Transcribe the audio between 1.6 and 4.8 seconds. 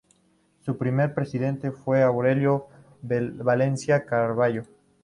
fue Aurelio Valenzuela Carvallo.